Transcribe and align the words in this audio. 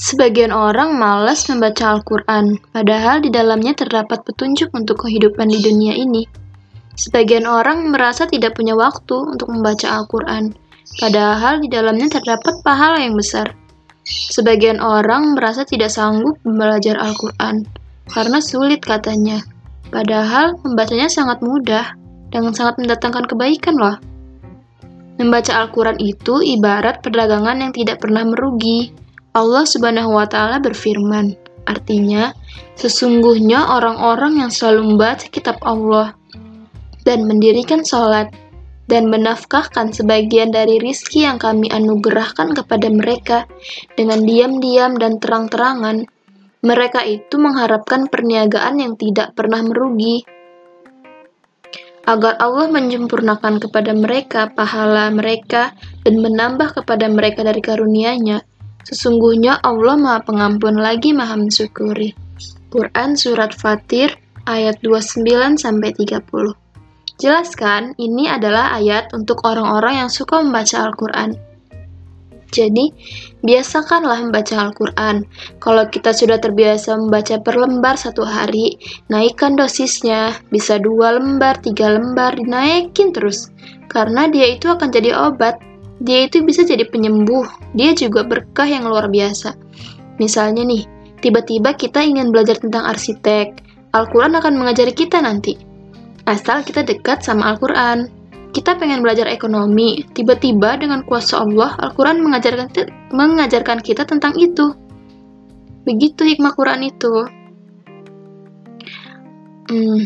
Sebagian 0.00 0.48
orang 0.48 0.96
malas 0.96 1.44
membaca 1.52 1.92
Al-Quran, 1.92 2.56
padahal 2.72 3.20
di 3.20 3.28
dalamnya 3.28 3.76
terdapat 3.76 4.24
petunjuk 4.24 4.72
untuk 4.72 5.04
kehidupan 5.04 5.52
di 5.52 5.60
dunia 5.60 5.92
ini. 5.92 6.24
Sebagian 6.96 7.44
orang 7.44 7.92
merasa 7.92 8.24
tidak 8.24 8.56
punya 8.56 8.72
waktu 8.72 9.12
untuk 9.12 9.52
membaca 9.52 9.92
Al-Quran, 9.92 10.56
padahal 10.96 11.60
di 11.60 11.68
dalamnya 11.68 12.08
terdapat 12.08 12.64
pahala 12.64 13.04
yang 13.04 13.12
besar. 13.12 13.52
Sebagian 14.08 14.80
orang 14.80 15.36
merasa 15.36 15.68
tidak 15.68 15.92
sanggup 15.92 16.40
belajar 16.42 16.96
Al-Quran 16.96 17.68
karena 18.10 18.42
sulit 18.42 18.82
katanya, 18.82 19.44
padahal 19.92 20.58
membacanya 20.66 21.06
sangat 21.06 21.44
mudah 21.44 21.94
dan 22.34 22.50
sangat 22.56 22.80
mendatangkan 22.80 23.28
kebaikan 23.30 23.78
loh. 23.78 24.00
Membaca 25.20 25.52
Al-Quran 25.60 26.00
itu 26.00 26.40
ibarat 26.40 27.04
perdagangan 27.04 27.60
yang 27.60 27.72
tidak 27.76 28.00
pernah 28.00 28.24
merugi. 28.24 28.88
Allah 29.36 29.68
Subhanahu 29.68 30.16
wa 30.16 30.24
Ta'ala 30.24 30.64
berfirman, 30.64 31.36
artinya, 31.68 32.32
sesungguhnya 32.80 33.68
orang-orang 33.68 34.40
yang 34.40 34.48
selalu 34.48 34.96
membaca 34.96 35.28
Kitab 35.28 35.60
Allah 35.60 36.16
dan 37.04 37.28
mendirikan 37.28 37.84
sholat 37.84 38.32
dan 38.90 39.06
menafkahkan 39.06 39.94
sebagian 39.94 40.50
dari 40.50 40.82
rizki 40.82 41.22
yang 41.22 41.38
kami 41.38 41.70
anugerahkan 41.70 42.56
kepada 42.58 42.90
mereka 42.90 43.46
dengan 43.94 44.26
diam-diam 44.26 44.98
dan 44.98 45.22
terang-terangan, 45.22 46.10
mereka 46.66 47.06
itu 47.06 47.38
mengharapkan 47.38 48.10
perniagaan 48.10 48.82
yang 48.82 48.98
tidak 48.98 49.32
pernah 49.38 49.62
merugi. 49.62 50.26
Agar 52.10 52.34
Allah 52.42 52.66
menyempurnakan 52.66 53.62
kepada 53.62 53.94
mereka 53.94 54.50
pahala 54.50 55.14
mereka 55.14 55.78
dan 56.02 56.18
menambah 56.18 56.82
kepada 56.82 57.06
mereka 57.06 57.46
dari 57.46 57.62
karunia-Nya. 57.62 58.42
Sesungguhnya 58.82 59.62
Allah 59.62 59.94
Maha 59.94 60.18
Pengampun 60.26 60.74
lagi 60.82 61.14
Maha 61.14 61.38
Mensyukuri. 61.38 62.10
Quran 62.74 63.14
Surat 63.14 63.54
Fatir 63.54 64.18
ayat 64.42 64.82
29 64.82 65.54
sampai 65.54 65.94
30. 65.94 66.50
Jelaskan, 67.22 67.94
ini 67.94 68.26
adalah 68.26 68.74
ayat 68.74 69.14
untuk 69.14 69.46
orang-orang 69.46 70.02
yang 70.02 70.10
suka 70.10 70.42
membaca 70.42 70.82
Al-Quran. 70.90 71.49
Jadi, 72.50 72.90
biasakanlah 73.46 74.26
membaca 74.26 74.54
Al-Quran. 74.68 75.22
Kalau 75.62 75.86
kita 75.86 76.10
sudah 76.10 76.42
terbiasa 76.42 76.98
membaca 76.98 77.38
per 77.38 77.54
lembar 77.54 77.94
satu 77.94 78.26
hari, 78.26 78.74
naikkan 79.06 79.54
dosisnya. 79.54 80.34
Bisa 80.50 80.82
dua 80.82 81.16
lembar, 81.16 81.62
tiga 81.62 81.94
lembar, 81.94 82.34
dinaikin 82.34 83.14
terus. 83.14 83.54
Karena 83.86 84.26
dia 84.26 84.50
itu 84.54 84.66
akan 84.66 84.90
jadi 84.90 85.14
obat. 85.14 85.58
Dia 86.02 86.26
itu 86.26 86.42
bisa 86.42 86.66
jadi 86.66 86.86
penyembuh. 86.90 87.46
Dia 87.78 87.94
juga 87.94 88.26
berkah 88.26 88.66
yang 88.66 88.90
luar 88.90 89.06
biasa. 89.06 89.54
Misalnya 90.18 90.66
nih, 90.66 90.84
tiba-tiba 91.22 91.78
kita 91.78 92.02
ingin 92.02 92.34
belajar 92.34 92.58
tentang 92.58 92.84
arsitek. 92.88 93.62
Al-Quran 93.94 94.38
akan 94.38 94.54
mengajari 94.54 94.94
kita 94.94 95.18
nanti 95.18 95.70
asal 96.30 96.62
kita 96.62 96.86
dekat 96.86 97.26
sama 97.26 97.50
Al-Quran. 97.54 98.06
Kita 98.50 98.74
pengen 98.74 99.06
belajar 99.06 99.30
ekonomi, 99.30 100.02
tiba-tiba 100.10 100.74
dengan 100.74 101.06
kuasa 101.06 101.38
Allah, 101.38 101.78
Al-Quran 101.78 102.18
mengajarkan, 102.18 102.68
mengajarkan 103.14 103.78
kita 103.78 104.02
tentang 104.02 104.34
itu. 104.34 104.74
Begitu 105.86 106.26
hikmah 106.26 106.54
Quran 106.58 106.82
itu. 106.90 107.14
Hmm. 109.70 110.02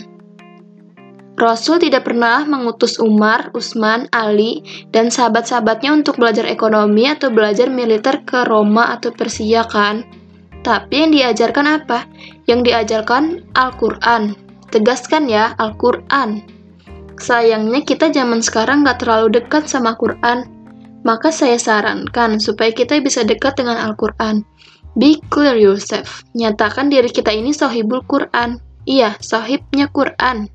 Rasul 1.34 1.83
tidak 1.83 2.06
pernah 2.06 2.47
mengutus 2.47 3.01
Umar, 3.03 3.51
Utsman, 3.56 4.06
Ali, 4.14 4.62
dan 4.95 5.11
sahabat-sahabatnya 5.11 5.91
untuk 5.91 6.20
belajar 6.20 6.47
ekonomi 6.47 7.11
atau 7.11 7.33
belajar 7.33 7.73
militer 7.73 8.23
ke 8.23 8.47
Roma 8.47 8.95
atau 8.95 9.11
Persia 9.11 9.67
kan? 9.67 10.06
Tapi 10.63 10.95
yang 10.95 11.11
diajarkan 11.11 11.67
apa? 11.67 12.07
Yang 12.46 12.61
diajarkan 12.70 13.51
Al-Quran, 13.51 14.45
Tegaskan 14.74 15.30
ya, 15.30 15.55
Al-Quran. 15.55 16.54
Sayangnya 17.19 17.86
kita 17.86 18.11
zaman 18.11 18.42
sekarang 18.42 18.83
gak 18.83 19.07
terlalu 19.07 19.39
dekat 19.39 19.70
sama 19.70 19.95
Quran. 19.95 20.51
Maka 21.05 21.29
saya 21.29 21.61
sarankan 21.61 22.41
supaya 22.41 22.73
kita 22.73 22.97
bisa 23.05 23.23
dekat 23.23 23.61
dengan 23.61 23.77
Al-Quran. 23.77 24.41
Be 24.97 25.20
clear 25.29 25.58
yourself. 25.58 26.25
Nyatakan 26.33 26.89
diri 26.89 27.11
kita 27.13 27.35
ini 27.35 27.52
sahibul 27.52 28.01
Quran. 28.07 28.63
Iya, 28.89 29.19
sahibnya 29.20 29.91
Quran. 29.92 30.48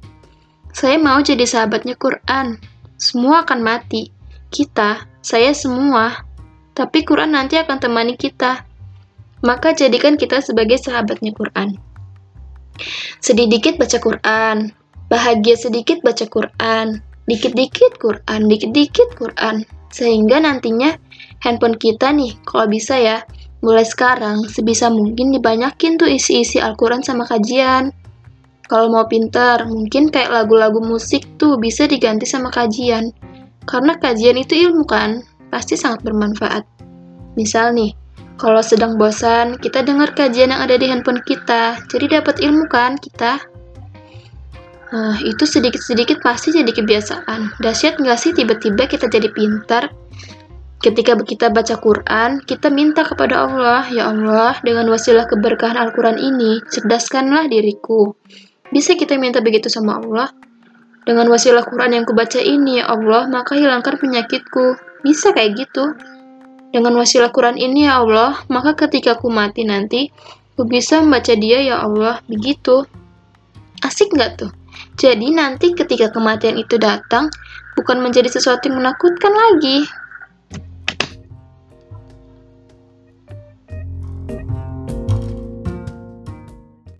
Saya 0.73 0.97
mau 0.97 1.21
jadi 1.21 1.45
sahabatnya 1.45 1.99
Quran. 1.99 2.57
Semua 2.97 3.45
akan 3.45 3.59
mati. 3.61 4.09
Kita, 4.49 5.05
saya 5.21 5.53
semua. 5.53 6.25
Tapi 6.73 7.05
Quran 7.05 7.35
nanti 7.35 7.59
akan 7.59 7.77
temani 7.77 8.15
kita. 8.15 8.65
Maka 9.45 9.75
jadikan 9.75 10.17
kita 10.17 10.41
sebagai 10.41 10.79
sahabatnya 10.81 11.35
Quran. 11.35 11.77
Sedih 13.19 13.51
dikit 13.51 13.75
baca 13.75 13.99
Quran, 13.99 14.71
bahagia 15.09 15.57
sedikit 15.57 15.99
baca 16.05 16.23
Quran, 16.29 17.01
dikit-dikit 17.25 17.97
Quran, 17.97 18.45
dikit-dikit 18.47 19.17
Quran. 19.17 19.65
Sehingga 19.89 20.37
nantinya 20.37 20.93
handphone 21.41 21.75
kita 21.75 22.13
nih, 22.13 22.37
kalau 22.45 22.69
bisa 22.69 22.95
ya, 22.95 23.25
mulai 23.65 23.83
sekarang 23.83 24.45
sebisa 24.47 24.87
mungkin 24.87 25.33
dibanyakin 25.33 25.97
tuh 25.97 26.07
isi-isi 26.07 26.61
Al-Quran 26.61 27.01
sama 27.01 27.25
kajian. 27.25 27.89
Kalau 28.69 28.93
mau 28.93 29.09
pinter, 29.09 29.65
mungkin 29.65 30.13
kayak 30.13 30.29
lagu-lagu 30.29 30.77
musik 30.77 31.25
tuh 31.41 31.57
bisa 31.57 31.89
diganti 31.89 32.29
sama 32.29 32.53
kajian. 32.53 33.09
Karena 33.65 33.97
kajian 33.97 34.37
itu 34.37 34.69
ilmu 34.69 34.85
kan, 34.85 35.25
pasti 35.49 35.73
sangat 35.73 36.05
bermanfaat. 36.05 36.61
Misal 37.33 37.73
nih, 37.73 37.97
kalau 38.37 38.61
sedang 38.61 38.95
bosan, 39.01 39.57
kita 39.57 39.81
dengar 39.81 40.13
kajian 40.13 40.53
yang 40.53 40.61
ada 40.61 40.77
di 40.77 40.85
handphone 40.85 41.19
kita. 41.25 41.81
Jadi 41.89 42.13
dapat 42.13 42.45
ilmu 42.45 42.69
kan 42.69 42.93
kita? 43.01 43.41
Nah, 44.89 45.21
itu 45.21 45.45
sedikit-sedikit 45.45 46.17
pasti 46.25 46.49
jadi 46.49 46.69
kebiasaan. 46.73 47.61
Dahsyat 47.61 48.01
nggak 48.01 48.17
sih 48.17 48.33
tiba-tiba 48.33 48.89
kita 48.89 49.05
jadi 49.05 49.29
pintar? 49.29 49.93
Ketika 50.79 51.13
kita 51.19 51.51
baca 51.51 51.75
Quran, 51.75 52.39
kita 52.47 52.71
minta 52.71 53.03
kepada 53.03 53.45
Allah, 53.45 53.83
Ya 53.91 54.09
Allah, 54.09 54.55
dengan 54.63 54.87
wasilah 54.87 55.27
keberkahan 55.27 55.75
Al-Quran 55.75 56.15
ini, 56.15 56.63
cerdaskanlah 56.71 57.51
diriku. 57.51 58.15
Bisa 58.71 58.95
kita 58.95 59.19
minta 59.19 59.43
begitu 59.43 59.67
sama 59.67 59.99
Allah? 59.99 60.31
Dengan 61.03 61.27
wasilah 61.27 61.67
Quran 61.67 61.99
yang 61.99 62.05
kubaca 62.07 62.39
ini, 62.39 62.79
ya 62.79 62.89
Allah, 62.89 63.27
maka 63.27 63.59
hilangkan 63.59 63.99
penyakitku. 63.99 64.79
Bisa 65.03 65.35
kayak 65.35 65.67
gitu. 65.67 65.99
Dengan 66.71 66.95
wasilah 66.95 67.29
Quran 67.35 67.59
ini 67.59 67.85
ya 67.85 67.99
Allah, 67.99 68.39
maka 68.47 68.73
ketika 68.87 69.19
aku 69.19 69.27
mati 69.27 69.67
nanti, 69.67 70.07
aku 70.55 70.63
bisa 70.63 71.03
membaca 71.03 71.35
dia 71.35 71.59
ya 71.59 71.83
Allah, 71.83 72.23
begitu. 72.29 72.87
Asik 73.83 74.15
nggak 74.15 74.31
tuh? 74.39 74.51
Jadi 74.99 75.31
nanti 75.33 75.73
ketika 75.73 76.11
kematian 76.13 76.59
itu 76.59 76.75
datang, 76.75 77.31
bukan 77.73 78.03
menjadi 78.03 78.27
sesuatu 78.29 78.67
yang 78.67 78.83
menakutkan 78.83 79.31
lagi, 79.31 79.87